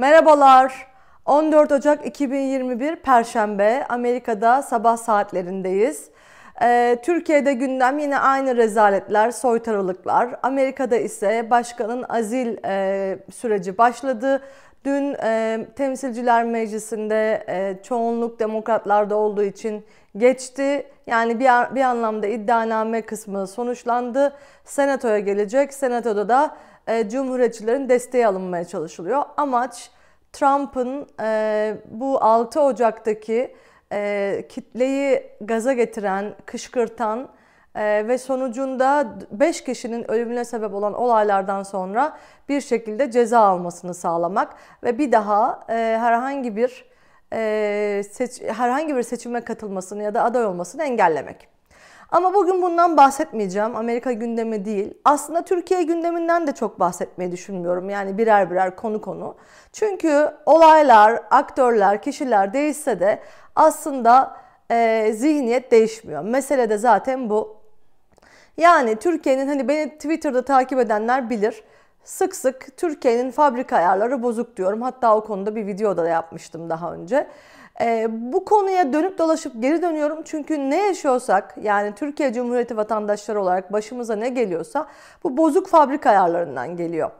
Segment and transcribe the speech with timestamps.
[0.00, 0.86] Merhabalar.
[1.26, 6.10] 14 Ocak 2021 Perşembe Amerika'da sabah saatlerindeyiz.
[6.62, 10.28] Ee, Türkiye'de gündem yine aynı rezaletler, soytarılıklar.
[10.42, 14.42] Amerika'da ise başkanın azil e, süreci başladı.
[14.84, 19.84] Dün e, Temsilciler Meclisi'nde e, çoğunluk demokratlarda olduğu için
[20.16, 20.86] geçti.
[21.06, 24.36] Yani bir, bir anlamda iddianame kısmı sonuçlandı.
[24.64, 25.74] Senatoya gelecek.
[25.74, 26.56] Senatoda da
[26.90, 29.22] e, Cumhuriyetçilerin desteği alınmaya çalışılıyor.
[29.36, 29.90] Amaç
[30.32, 33.54] Trump'ın e, bu 6 Ocak'taki
[33.92, 37.28] e, kitleyi gaza getiren, kışkırtan
[37.74, 42.18] e, ve sonucunda 5 kişinin ölümüne sebep olan olaylardan sonra
[42.48, 44.54] bir şekilde ceza almasını sağlamak
[44.84, 46.90] ve bir daha e, herhangi bir
[47.32, 51.59] e, seç, herhangi bir seçime katılmasını ya da aday olmasını engellemek.
[52.12, 53.76] Ama bugün bundan bahsetmeyeceğim.
[53.76, 54.94] Amerika gündemi değil.
[55.04, 57.90] Aslında Türkiye gündeminden de çok bahsetmeyi düşünmüyorum.
[57.90, 59.34] Yani birer birer konu konu.
[59.72, 63.20] Çünkü olaylar, aktörler, kişiler değişse de
[63.56, 64.36] aslında
[64.70, 66.22] e, zihniyet değişmiyor.
[66.22, 67.56] Mesele de zaten bu.
[68.56, 71.64] Yani Türkiye'nin hani beni Twitter'da takip edenler bilir.
[72.04, 74.82] Sık sık Türkiye'nin fabrika ayarları bozuk diyorum.
[74.82, 77.26] Hatta o konuda bir videoda da yapmıştım daha önce.
[77.80, 83.72] Ee, bu konuya dönüp dolaşıp geri dönüyorum çünkü ne yaşıyorsak yani Türkiye Cumhuriyeti vatandaşları olarak
[83.72, 84.86] başımıza ne geliyorsa
[85.24, 87.10] bu bozuk fabrika ayarlarından geliyor.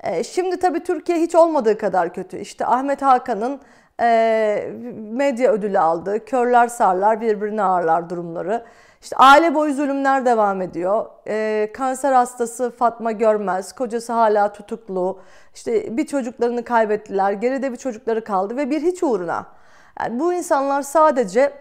[0.00, 2.38] Ee, şimdi tabii Türkiye hiç olmadığı kadar kötü.
[2.38, 3.60] İşte Ahmet Hakan'ın
[4.00, 8.64] e, medya ödülü aldığı, körler sarlar birbirine ağırlar durumları.
[9.02, 11.06] İşte aile boyu zulümler devam ediyor.
[11.28, 15.20] Ee, kanser hastası Fatma Görmez, kocası hala tutuklu.
[15.54, 19.46] İşte bir çocuklarını kaybettiler, geride bir çocukları kaldı ve bir hiç uğruna.
[20.00, 21.52] Yani bu insanlar sadece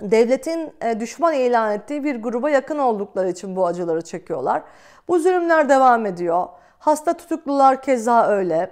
[0.00, 4.62] devletin e, düşman ilan ettiği bir gruba yakın oldukları için bu acıları çekiyorlar.
[5.08, 6.48] Bu zulümler devam ediyor.
[6.78, 8.70] Hasta tutuklular keza öyle.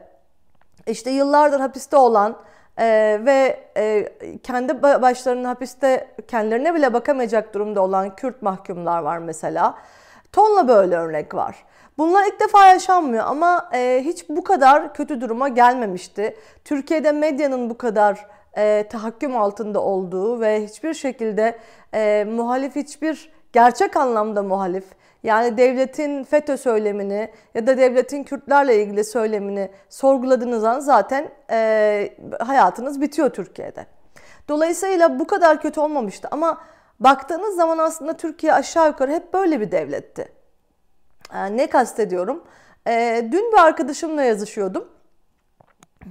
[0.86, 2.36] İşte yıllardır hapiste olan
[2.78, 4.08] ee, ve e,
[4.42, 9.74] kendi başlarının hapiste kendilerine bile bakamayacak durumda olan Kürt mahkumlar var mesela.
[10.32, 11.64] Tonla böyle örnek var.
[11.98, 16.36] Bunlar ilk defa yaşanmıyor ama e, hiç bu kadar kötü duruma gelmemişti.
[16.64, 18.26] Türkiye'de medyanın bu kadar
[18.56, 21.58] e, tahakküm altında olduğu ve hiçbir şekilde
[21.94, 24.84] e, muhalif hiçbir gerçek anlamda muhalif
[25.22, 33.00] yani devletin FETÖ söylemini ya da devletin Kürtlerle ilgili söylemini sorguladığınız an zaten e, hayatınız
[33.00, 33.86] bitiyor Türkiye'de.
[34.48, 36.60] Dolayısıyla bu kadar kötü olmamıştı ama
[37.00, 40.32] baktığınız zaman aslında Türkiye aşağı yukarı hep böyle bir devletti.
[41.34, 42.44] E, ne kastediyorum?
[42.88, 44.88] E, dün bir arkadaşımla yazışıyordum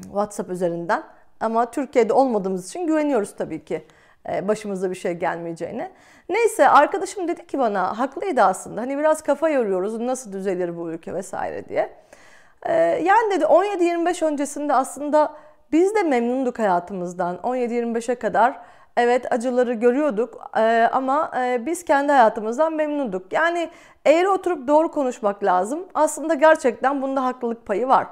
[0.04, 1.04] WhatsApp üzerinden
[1.40, 3.86] ama Türkiye'de olmadığımız için güveniyoruz tabii ki
[4.30, 5.92] e, başımıza bir şey gelmeyeceğine.
[6.32, 8.82] Neyse arkadaşım dedi ki bana haklıydı aslında.
[8.82, 11.94] Hani biraz kafa yoruyoruz nasıl düzelir bu ülke vesaire diye.
[12.66, 15.34] Ee, yani dedi 17-25 öncesinde aslında
[15.72, 17.36] biz de memnunduk hayatımızdan.
[17.36, 18.60] 17-25'e kadar
[18.98, 23.34] evet acıları görüyorduk e, ama e, biz kendi hayatımızdan memnunduk.
[23.34, 23.70] Yani
[24.06, 25.80] eğri oturup doğru konuşmak lazım.
[25.94, 28.08] Aslında gerçekten bunda haklılık payı var.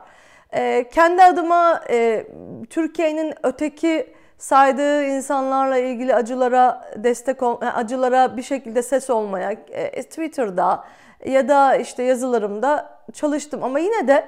[0.54, 2.28] E, kendi adıma e,
[2.70, 10.84] Türkiye'nin öteki saydığı insanlarla ilgili acılara destek ol, acılara bir şekilde ses olmaya e, Twitter'da
[11.26, 14.26] ya da işte yazılarımda çalıştım ama yine de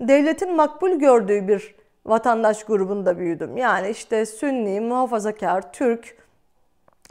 [0.00, 1.74] devletin makbul gördüğü bir
[2.06, 3.56] vatandaş grubunda büyüdüm.
[3.56, 6.16] Yani işte Sünni, muhafazakar, Türk,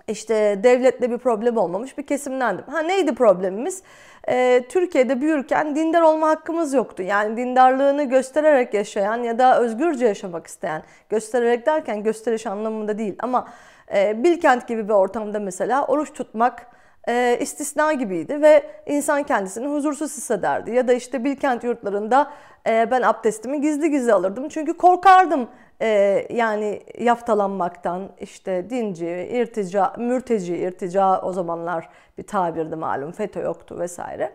[0.08, 2.66] işte devletle bir problem olmamış bir kesimdendim.
[2.68, 3.84] Ha neydi problemimiz?
[4.30, 7.04] Ee, Türkiye'de büyürken dindar olma hakkımız yoktu.
[7.04, 13.48] Yani dindarlığını göstererek yaşayan ya da özgürce yaşamak isteyen, göstererek derken gösteriş anlamında değil ama
[13.96, 16.68] e, Bilkent gibi bir ortamda mesela oruç tutmak
[17.08, 20.72] e, istisna gibiydi ve insan kendisini huzursuz hissederdi.
[20.72, 22.32] Ya da işte Bilkent yurtlarında
[22.68, 25.50] e, ben abdestimi gizli gizli alırdım çünkü korkardım
[25.84, 33.80] e, yani yaftalanmaktan işte dinci, irtica, mürteci, irtica o zamanlar bir tabirdi malum FETÖ yoktu
[33.80, 34.32] vesaire.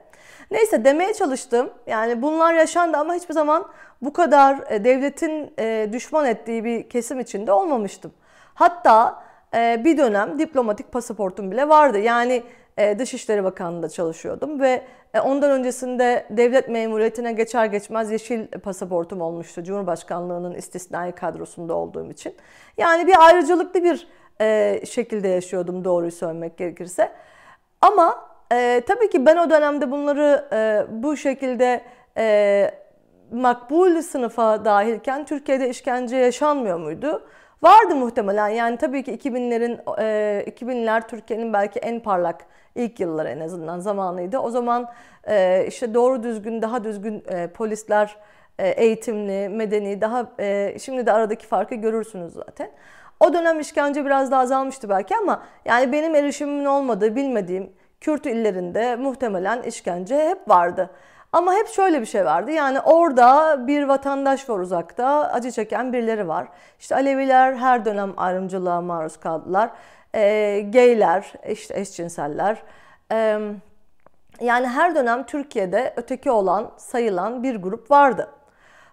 [0.50, 1.70] Neyse demeye çalıştım.
[1.87, 3.69] Yani bunlar yaşandı ama hiçbir zaman
[4.02, 8.12] bu kadar e, devletin e, düşman ettiği bir kesim içinde olmamıştım.
[8.55, 9.23] Hatta
[9.55, 11.99] e, bir dönem diplomatik pasaportum bile vardı.
[11.99, 12.43] Yani
[12.99, 14.82] Dışişleri Bakanlığı'nda çalışıyordum ve
[15.14, 22.34] ondan öncesinde devlet memuriyetine geçer geçmez yeşil pasaportum olmuştu Cumhurbaşkanlığının istisnai kadrosunda olduğum için.
[22.76, 24.08] Yani bir ayrıcalıklı bir
[24.40, 27.12] e, şekilde yaşıyordum doğruyu söylemek gerekirse.
[27.81, 31.82] Ama e, tabii ki ben o dönemde bunları e, bu şekilde
[32.16, 32.70] e,
[33.32, 37.22] makbul sınıfa dahilken Türkiye'de işkence yaşanmıyor muydu?
[37.62, 43.40] Vardı muhtemelen yani tabii ki 2000'lerin e, 2000'ler Türkiye'nin belki en parlak ilk yılları en
[43.40, 44.38] azından zamanıydı.
[44.38, 44.90] O zaman
[45.28, 48.16] e, işte doğru düzgün daha düzgün e, polisler
[48.58, 52.70] e, eğitimli, medeni, daha e, şimdi de aradaki farkı görürsünüz zaten.
[53.20, 58.96] O dönem işkence biraz daha azalmıştı belki ama yani benim erişimimin olmadığı, bilmediğim Kürt illerinde
[58.96, 60.90] muhtemelen işkence hep vardı.
[61.32, 62.50] Ama hep şöyle bir şey vardı.
[62.50, 66.48] Yani orada bir vatandaş var uzakta, acı çeken birileri var.
[66.78, 69.70] İşte Aleviler her dönem ayrımcılığa maruz kaldılar.
[70.14, 72.62] E, gayler, işte eşcinseller.
[73.12, 73.40] E,
[74.40, 78.30] yani her dönem Türkiye'de öteki olan, sayılan bir grup vardı.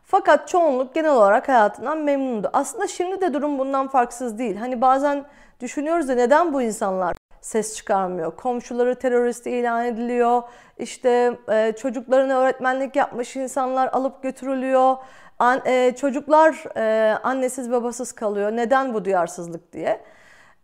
[0.03, 2.49] Fakat çoğunluk genel olarak hayatından memnundu.
[2.53, 4.55] Aslında şimdi de durum bundan farksız değil.
[4.55, 5.25] Hani bazen
[5.59, 7.15] düşünüyoruz da neden bu insanlar
[7.45, 8.35] ses çıkarmıyor?
[8.35, 10.43] Komşuları terörist ilan ediliyor.
[10.77, 14.95] İşte e, çocuklarına öğretmenlik yapmış insanlar alıp götürülüyor.
[15.39, 18.51] An, e, çocuklar e, annesiz babasız kalıyor.
[18.51, 20.01] Neden bu duyarsızlık diye.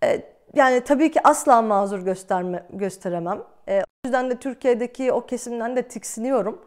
[0.04, 0.22] E,
[0.54, 3.42] yani tabii ki asla mazur gösterme, gösteremem.
[3.69, 6.62] E, o yüzden de Türkiye'deki o kesimden de tiksiniyorum.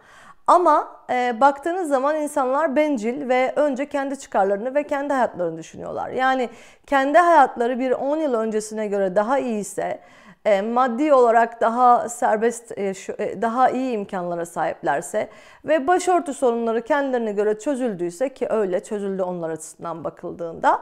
[0.46, 6.10] Ama e, baktığınız zaman insanlar bencil ve önce kendi çıkarlarını ve kendi hayatlarını düşünüyorlar.
[6.10, 6.50] Yani
[6.86, 10.00] kendi hayatları bir 10 yıl öncesine göre daha iyiyse,
[10.44, 15.28] e, maddi olarak daha serbest, e, şu, e, daha iyi imkanlara sahiplerse
[15.64, 20.80] ve başörtü sorunları kendilerine göre çözüldüyse ki öyle çözüldü onlar açısından bakıldığında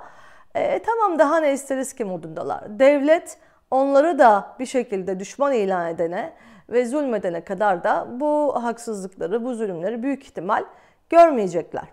[0.55, 2.79] e, tamam daha ne isteriz ki modundalar.
[2.79, 3.38] Devlet
[3.70, 6.32] onları da bir şekilde düşman ilan edene
[6.72, 10.64] ve zulmedene kadar da bu haksızlıkları, bu zulümleri büyük ihtimal
[11.10, 11.84] görmeyecekler.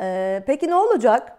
[0.00, 1.36] Ee, peki ne olacak?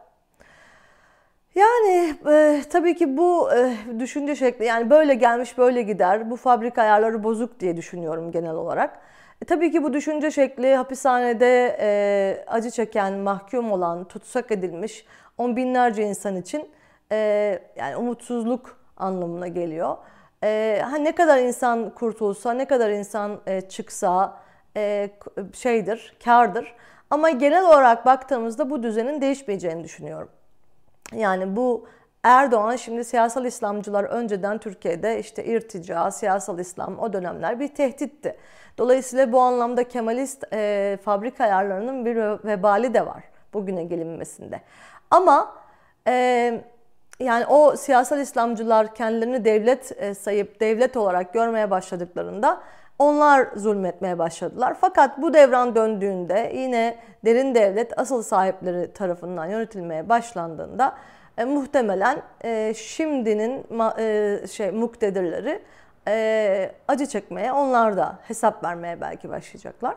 [1.55, 6.29] Yani e, tabii ki bu e, düşünce şekli yani böyle gelmiş böyle gider.
[6.29, 8.99] Bu fabrika ayarları bozuk diye düşünüyorum genel olarak.
[9.41, 15.05] E, tabii ki bu düşünce şekli hapishanede e, acı çeken, mahkum olan, tutsak edilmiş
[15.37, 16.69] on binlerce insan için
[17.11, 17.17] e,
[17.75, 19.97] yani umutsuzluk anlamına geliyor.
[20.45, 24.38] E, ne kadar insan kurtulsa, ne kadar insan e, çıksa
[24.77, 25.09] e,
[25.53, 26.75] şeydir, kardır.
[27.09, 30.30] Ama genel olarak baktığımızda bu düzenin değişmeyeceğini düşünüyorum.
[31.13, 31.88] Yani bu
[32.24, 38.38] Erdoğan şimdi siyasal İslamcılar önceden Türkiye'de işte irtica, siyasal İslam o dönemler bir tehditti.
[38.77, 42.15] Dolayısıyla bu anlamda Kemalist e, fabrika ayarlarının bir
[42.47, 44.62] vebali de var bugüne gelinmesinde.
[45.12, 45.56] Ama
[46.07, 46.63] e,
[47.19, 52.62] yani o siyasal İslamcılar kendilerini devlet e, sayıp devlet olarak görmeye başladıklarında
[53.00, 54.77] onlar zulmetmeye başladılar.
[54.81, 60.95] Fakat bu devran döndüğünde yine derin devlet asıl sahipleri tarafından yönetilmeye başlandığında
[61.38, 63.65] e, muhtemelen e, şimdinin
[64.00, 65.61] e, şey muktedirleri
[66.07, 69.95] e, acı çekmeye, onlar da hesap vermeye belki başlayacaklar.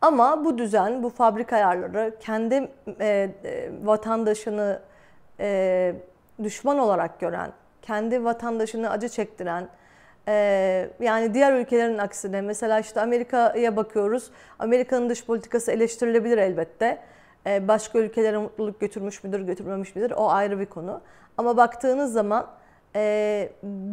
[0.00, 2.54] Ama bu düzen, bu fabrika ayarları kendi
[3.00, 4.80] e, e, vatandaşını
[5.40, 5.94] e,
[6.42, 7.52] düşman olarak gören,
[7.82, 9.68] kendi vatandaşını acı çektiren,
[10.28, 14.30] e, yani diğer ülkelerin aksine mesela işte Amerika'ya bakıyoruz.
[14.58, 16.98] Amerika'nın dış politikası eleştirilebilir elbette.
[17.46, 21.00] E, başka ülkelere mutluluk götürmüş müdür, götürmemiş midir o ayrı bir konu.
[21.38, 22.46] Ama baktığınız zaman
[22.96, 23.48] e,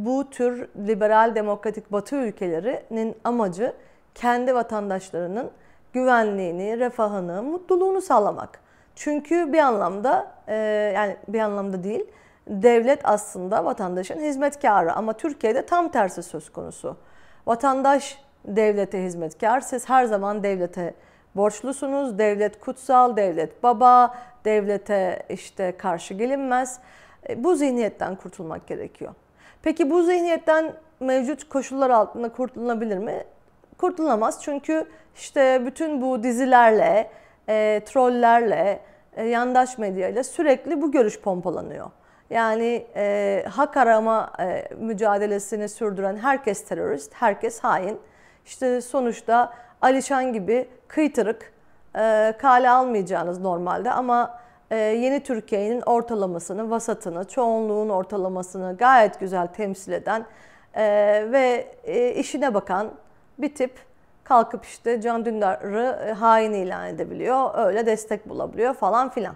[0.06, 3.74] bu tür liberal demokratik batı ülkelerinin amacı
[4.16, 5.52] kendi vatandaşlarının
[5.94, 8.60] güvenliğini, refahını, mutluluğunu sağlamak.
[9.00, 10.56] Çünkü bir anlamda e,
[10.96, 12.06] yani bir anlamda değil
[12.48, 16.98] devlet aslında vatandaşın hizmetkarı ama Türkiye'de tam tersi söz konusu.
[17.48, 19.60] Vatandaş devlete hizmetkar.
[19.60, 20.94] Siz her zaman devlete
[21.36, 22.18] borçlusunuz.
[22.18, 24.16] Devlet kutsal, devlet baba,
[24.46, 26.80] devlete işte karşı gelinmez.
[27.30, 29.14] E, bu zihniyetten kurtulmak gerekiyor.
[29.62, 33.24] Peki bu zihniyetten mevcut koşullar altında kurtulunabilir mi?
[33.78, 37.10] Kurtulamaz çünkü işte bütün bu dizilerle,
[37.50, 38.80] e, trollerle,
[39.16, 41.92] e, yandaş medyayla sürekli bu görüş pompalanıyor.
[42.30, 48.00] Yani e, hak arama e, mücadelesini sürdüren herkes terörist, herkes hain.
[48.46, 51.54] İşte sonuçta Alişan gibi kıytırık,
[51.96, 54.40] e, kale almayacağınız normalde ama
[54.72, 60.26] e, yeni Türkiye'nin ortalamasını, vasatını, çoğunluğun ortalamasını gayet güzel temsil eden
[60.74, 60.84] e,
[61.32, 62.92] ve e, işine bakan
[63.38, 63.89] bir tip
[64.30, 69.36] kalkıp işte Can Dündar'ı e, hain ilan edebiliyor, öyle destek bulabiliyor falan filan.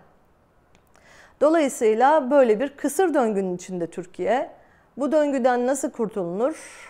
[1.42, 4.50] Dolayısıyla böyle bir kısır döngünün içinde Türkiye.
[4.98, 6.90] Bu döngüden nasıl kurtulunur?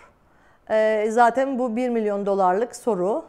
[0.69, 3.25] E, zaten bu 1 milyon dolarlık soru.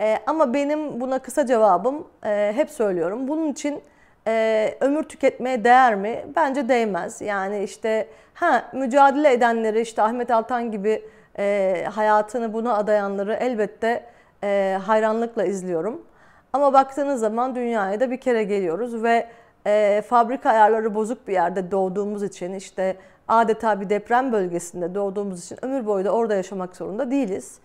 [0.00, 3.28] E, ama benim buna kısa cevabım e, hep söylüyorum.
[3.28, 3.82] Bunun için
[4.26, 6.24] e, ömür tüketmeye değer mi?
[6.36, 7.20] Bence değmez.
[7.20, 11.02] Yani işte ha mücadele edenleri işte Ahmet Altan gibi
[11.38, 14.04] e, hayatını buna adayanları elbette
[14.44, 16.02] e, hayranlıkla izliyorum.
[16.52, 19.28] Ama baktığınız zaman dünyaya da bir kere geliyoruz ve
[19.66, 22.96] e, fabrika ayarları bozuk bir yerde doğduğumuz için işte
[23.28, 27.58] adeta bir deprem bölgesinde doğduğumuz için ömür boyu da orada yaşamak zorunda değiliz.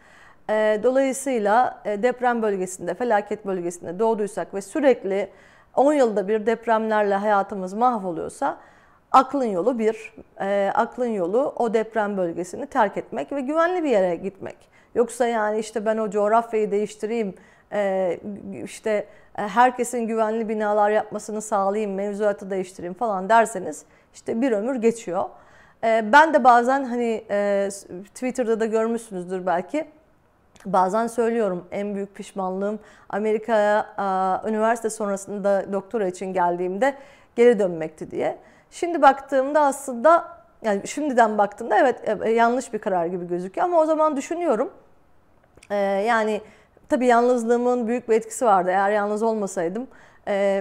[0.50, 5.30] E, dolayısıyla e, deprem bölgesinde, felaket bölgesinde doğduysak ve sürekli
[5.76, 8.58] 10 yılda bir depremlerle hayatımız mahvoluyorsa
[9.12, 14.16] aklın yolu bir, e, aklın yolu o deprem bölgesini terk etmek ve güvenli bir yere
[14.16, 14.58] gitmek.
[14.96, 17.36] Yoksa yani işte ben o coğrafyayı değiştireyim,
[17.72, 18.20] e,
[18.64, 25.26] işte e, herkesin güvenli binalar yapmasını sağlayayım, mevzuatı değiştireyim falan derseniz işte bir ömür geçiyor.
[25.84, 27.70] E, ben de bazen hani e,
[28.16, 29.88] Twitter'da da görmüşsünüzdür belki
[30.66, 33.86] Bazen söylüyorum en büyük pişmanlığım Amerika'ya
[34.48, 36.96] üniversite sonrasında doktora için geldiğimde
[37.36, 38.38] geri dönmekti diye.
[38.72, 40.28] Şimdi baktığımda aslında
[40.64, 44.72] yani şimdiden baktığımda evet e, e, yanlış bir karar gibi gözüküyor ama o zaman düşünüyorum.
[45.70, 46.42] E, yani
[46.90, 48.70] tabii yalnızlığımın büyük bir etkisi vardı.
[48.70, 49.88] Eğer yalnız olmasaydım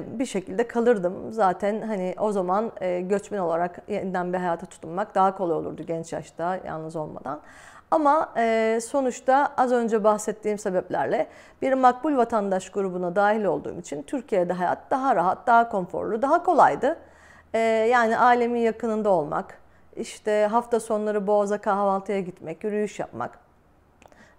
[0.06, 1.32] bir şekilde kalırdım.
[1.32, 6.58] Zaten hani o zaman göçmen olarak yeniden bir hayata tutunmak daha kolay olurdu genç yaşta
[6.66, 7.40] yalnız olmadan.
[7.90, 8.32] Ama
[8.82, 11.26] sonuçta az önce bahsettiğim sebeplerle
[11.62, 16.96] bir makbul vatandaş grubuna dahil olduğum için Türkiye'de hayat daha rahat, daha konforlu, daha kolaydı.
[17.54, 17.58] E,
[17.90, 19.58] yani ailemin yakınında olmak,
[19.96, 23.38] işte hafta sonları Boğaz'a kahvaltıya gitmek, yürüyüş yapmak.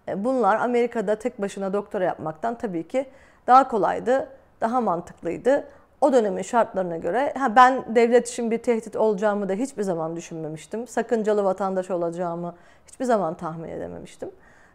[0.07, 3.05] E, bunlar Amerika'da tek başına doktora yapmaktan tabii ki
[3.47, 4.29] daha kolaydı,
[4.61, 5.67] daha mantıklıydı
[6.01, 10.87] o dönemin şartlarına göre ha ben devlet için bir tehdit olacağımı da hiçbir zaman düşünmemiştim.
[10.87, 12.55] Sakıncalı vatandaş olacağımı
[12.87, 14.31] hiçbir zaman tahmin edememiştim.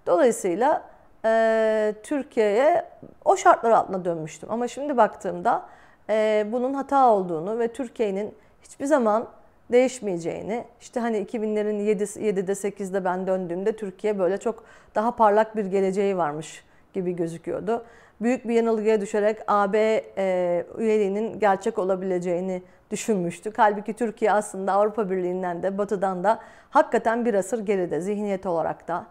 [0.06, 0.82] Dolayısıyla
[1.24, 2.84] e, Türkiye'ye
[3.24, 4.50] o şartlar altına dönmüştüm.
[4.52, 5.62] Ama şimdi baktığımda
[6.10, 9.28] e, bunun hata olduğunu ve Türkiye'nin hiçbir zaman
[9.72, 16.16] değişmeyeceğini, işte hani 2000'lerin 7'de 8'de ben döndüğümde Türkiye böyle çok daha parlak bir geleceği
[16.16, 17.84] varmış gibi gözüküyordu
[18.20, 23.58] büyük bir yanılgıya düşerek AB e, üyeliğinin gerçek olabileceğini düşünmüştük.
[23.58, 29.06] Halbuki Türkiye aslında Avrupa Birliği'nden de Batı'dan da hakikaten bir asır geride zihniyet olarak da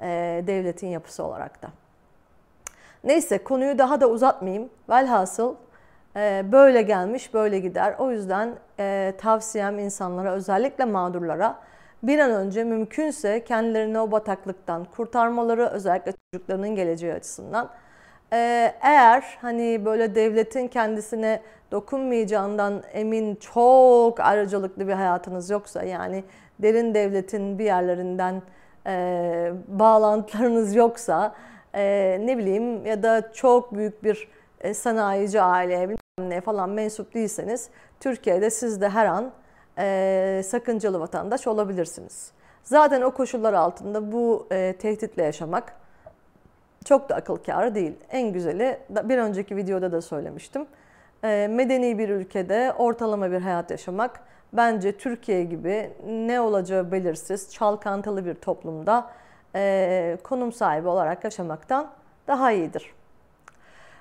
[0.00, 0.06] e,
[0.46, 1.68] devletin yapısı olarak da.
[3.04, 4.70] Neyse konuyu daha da uzatmayayım.
[4.88, 5.54] Velhasıl
[6.52, 7.94] böyle gelmiş böyle gider.
[7.98, 11.58] O yüzden e, tavsiyem insanlara özellikle mağdurlara
[12.02, 17.70] bir an önce mümkünse kendilerini o bataklıktan kurtarmaları özellikle çocuklarının geleceği açısından
[18.32, 21.40] ee, eğer hani böyle devletin kendisine
[21.72, 26.24] dokunmayacağından emin çok ayrıcalıklı bir hayatınız yoksa yani
[26.58, 28.42] derin devletin bir yerlerinden
[28.86, 31.34] e, bağlantılarınız yoksa
[31.74, 34.28] e, ne bileyim ya da çok büyük bir
[34.60, 37.68] e, sanayici bilmem ne falan mensup değilseniz
[38.00, 39.32] Türkiye'de siz de her an
[39.78, 42.32] e, sakıncalı vatandaş olabilirsiniz.
[42.62, 45.72] Zaten o koşullar altında bu e, tehditle yaşamak
[46.84, 47.92] çok da akıl kârı değil.
[48.10, 50.66] En güzeli bir önceki videoda da söylemiştim.
[51.24, 54.20] Ee, medeni bir ülkede ortalama bir hayat yaşamak
[54.52, 59.10] bence Türkiye gibi ne olacağı belirsiz, çalkantılı bir toplumda
[59.54, 61.90] e, konum sahibi olarak yaşamaktan
[62.26, 62.94] daha iyidir.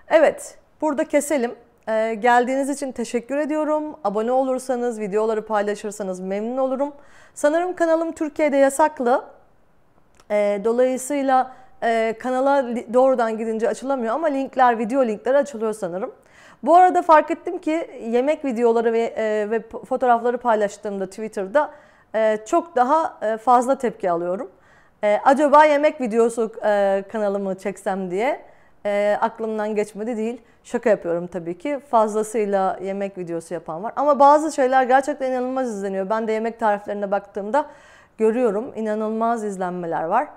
[0.10, 1.56] Evet, burada keselim.
[1.90, 3.96] Ee, geldiğiniz için teşekkür ediyorum.
[4.04, 6.94] Abone olursanız, videoları paylaşırsanız memnun olurum.
[7.34, 9.26] Sanırım kanalım Türkiye'de yasaklı.
[10.32, 11.52] Ee, dolayısıyla
[11.84, 16.12] e, kanala doğrudan gidince açılamıyor ama linkler, video linkleri açılıyor sanırım.
[16.64, 21.72] Bu arada fark ettim ki yemek videoları ve, e, ve fotoğrafları paylaştığımda Twitter'da
[22.16, 24.52] e, çok daha e, fazla tepki alıyorum.
[25.04, 28.49] E, acaba yemek videosu e, kanalımı çeksem diye
[28.86, 30.42] e, aklımdan geçmedi değil.
[30.64, 31.80] Şaka yapıyorum tabii ki.
[31.90, 33.94] Fazlasıyla yemek videosu yapan var.
[33.96, 36.10] Ama bazı şeyler gerçekten inanılmaz izleniyor.
[36.10, 37.66] Ben de yemek tariflerine baktığımda
[38.18, 38.72] görüyorum.
[38.76, 40.28] inanılmaz izlenmeler var.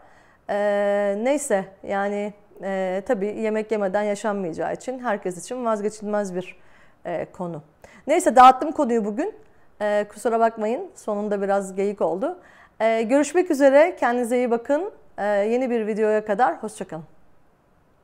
[0.50, 2.32] Ee, neyse yani
[2.62, 6.56] e, tabii yemek yemeden yaşanmayacağı için herkes için vazgeçilmez bir
[7.04, 7.62] e, konu.
[8.06, 9.34] Neyse dağıttım konuyu bugün.
[9.80, 12.38] E, kusura bakmayın sonunda biraz geyik oldu.
[12.80, 14.92] E, görüşmek üzere kendinize iyi bakın.
[15.18, 17.04] E, yeni bir videoya kadar hoşçakalın.